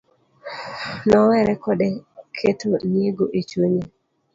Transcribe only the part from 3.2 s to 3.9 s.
e chunye